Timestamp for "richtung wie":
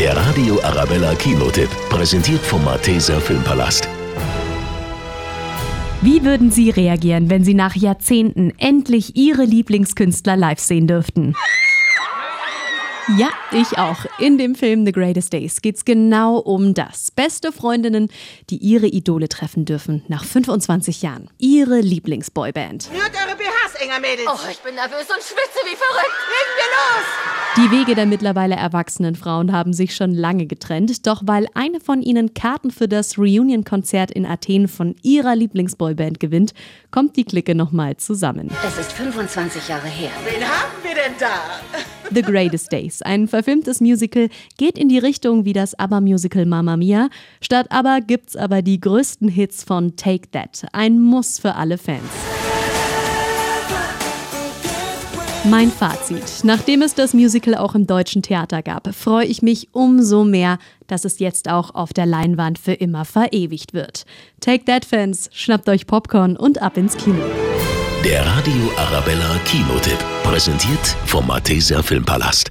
44.98-45.52